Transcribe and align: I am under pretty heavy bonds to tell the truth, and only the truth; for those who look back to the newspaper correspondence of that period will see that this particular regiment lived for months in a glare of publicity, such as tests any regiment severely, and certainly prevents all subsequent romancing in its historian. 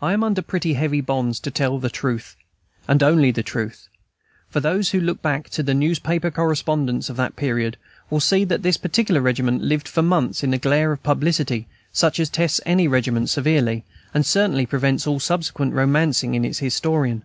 I 0.00 0.14
am 0.14 0.24
under 0.24 0.40
pretty 0.40 0.72
heavy 0.72 1.02
bonds 1.02 1.38
to 1.40 1.50
tell 1.50 1.78
the 1.78 1.90
truth, 1.90 2.36
and 2.88 3.02
only 3.02 3.30
the 3.30 3.42
truth; 3.42 3.86
for 4.48 4.60
those 4.60 4.92
who 4.92 4.98
look 4.98 5.20
back 5.20 5.50
to 5.50 5.62
the 5.62 5.74
newspaper 5.74 6.30
correspondence 6.30 7.10
of 7.10 7.18
that 7.18 7.36
period 7.36 7.76
will 8.08 8.20
see 8.20 8.44
that 8.44 8.62
this 8.62 8.78
particular 8.78 9.20
regiment 9.20 9.60
lived 9.60 9.88
for 9.88 10.00
months 10.00 10.42
in 10.42 10.54
a 10.54 10.58
glare 10.58 10.90
of 10.90 11.02
publicity, 11.02 11.68
such 11.92 12.18
as 12.18 12.30
tests 12.30 12.62
any 12.64 12.88
regiment 12.88 13.28
severely, 13.28 13.84
and 14.14 14.24
certainly 14.24 14.64
prevents 14.64 15.06
all 15.06 15.20
subsequent 15.20 15.74
romancing 15.74 16.34
in 16.34 16.42
its 16.42 16.60
historian. 16.60 17.22